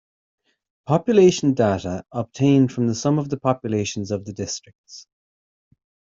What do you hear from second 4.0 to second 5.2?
of the districts.